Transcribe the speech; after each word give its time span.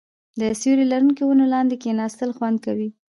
د 0.39 0.41
سیوري 0.59 0.85
لرونکو 0.91 1.21
ونو 1.25 1.45
لاندې 1.53 1.75
کیناستل 1.83 2.29
خوند 2.37 2.57
کوي. 2.65 2.89